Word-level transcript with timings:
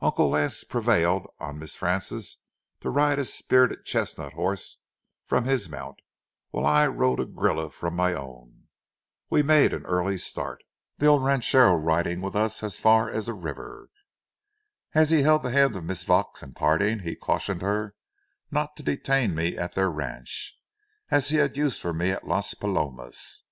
Uncle 0.00 0.28
Lance 0.28 0.62
prevailed 0.62 1.26
on 1.40 1.58
Miss 1.58 1.74
Frances 1.74 2.36
to 2.78 2.88
ride 2.88 3.18
a 3.18 3.24
spirited 3.24 3.84
chestnut 3.84 4.34
horse 4.34 4.78
from 5.24 5.42
his 5.44 5.68
mount, 5.68 5.98
while 6.50 6.64
I 6.64 6.86
rode 6.86 7.18
a 7.18 7.24
grulla 7.26 7.68
from 7.72 7.96
my 7.96 8.14
own. 8.14 8.68
We 9.28 9.42
made 9.42 9.72
an 9.72 9.84
early 9.86 10.18
start, 10.18 10.62
the 10.98 11.06
old 11.06 11.24
ranchero 11.24 11.74
riding 11.74 12.20
with 12.20 12.36
us 12.36 12.62
as 12.62 12.78
far 12.78 13.10
as 13.10 13.26
the 13.26 13.34
river. 13.34 13.88
As 14.94 15.10
he 15.10 15.22
held 15.24 15.42
the 15.42 15.50
hand 15.50 15.74
of 15.74 15.82
Miss 15.82 16.04
Vaux 16.04 16.40
in 16.44 16.52
parting, 16.54 17.00
he 17.00 17.16
cautioned 17.16 17.62
her 17.62 17.96
not 18.52 18.76
to 18.76 18.84
detain 18.84 19.34
me 19.34 19.58
at 19.58 19.74
their 19.74 19.90
ranch, 19.90 20.56
as 21.10 21.30
he 21.30 21.38
had 21.38 21.56
use 21.56 21.76
for 21.76 21.92
me 21.92 22.10
at 22.12 22.24
Las 22.24 22.54
Palomas. 22.54 23.42